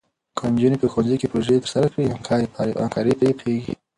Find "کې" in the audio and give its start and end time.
1.19-1.31